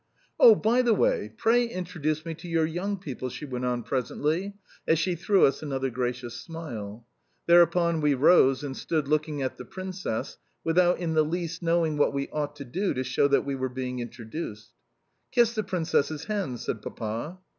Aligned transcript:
"Oh, 0.39 0.55
by 0.55 0.81
the 0.81 0.95
way, 0.95 1.31
pray 1.37 1.63
introduce 1.67 2.25
me 2.25 2.33
to 2.33 2.47
your 2.47 2.65
young 2.65 2.97
people," 2.97 3.29
she 3.29 3.45
went 3.45 3.65
on 3.65 3.83
presently 3.83 4.55
as 4.87 4.97
she 4.97 5.13
threw 5.13 5.45
us 5.45 5.61
another 5.61 5.91
gracious 5.91 6.33
smile. 6.33 7.05
Thereupon 7.45 8.01
we 8.01 8.15
rose 8.15 8.63
and 8.63 8.75
stood 8.75 9.07
looking 9.07 9.43
at 9.43 9.57
the 9.57 9.63
Princess, 9.65 10.37
without 10.63 10.97
in 10.97 11.13
the 11.13 11.21
least 11.23 11.61
knowing 11.61 11.97
what 11.97 12.13
we 12.15 12.29
ought 12.29 12.55
to 12.55 12.65
do 12.65 12.95
to 12.95 13.03
show 13.03 13.27
that 13.27 13.45
we 13.45 13.53
were 13.53 13.69
being 13.69 13.99
introduced. 13.99 14.71
"Kiss 15.31 15.53
the 15.53 15.61
Princess's 15.61 16.25
hand," 16.25 16.59
said 16.61 16.81
Papa. 16.81 17.37